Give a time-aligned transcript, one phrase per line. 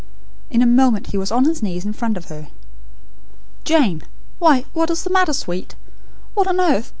[0.49, 2.47] In a moment he was on his knees in front of her.
[3.63, 4.01] "Jane!
[4.39, 5.75] Why, what is the matter; Sweet?
[6.33, 6.89] What on earth